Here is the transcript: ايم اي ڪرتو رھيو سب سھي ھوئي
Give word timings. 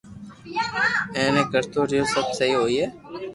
ايم 1.17 1.35
اي 1.39 1.43
ڪرتو 1.51 1.81
رھيو 1.89 2.03
سب 2.13 2.25
سھي 2.37 2.49
ھوئي 2.59 2.83